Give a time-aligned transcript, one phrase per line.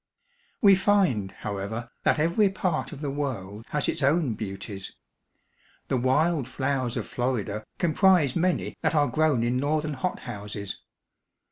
[0.63, 4.95] We find, however, that every part of the world has its own beauties.
[5.89, 10.81] The wild flowers of Florida comprise many that are grown in northern hot houses.